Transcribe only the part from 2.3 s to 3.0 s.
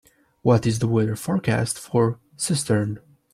Cistern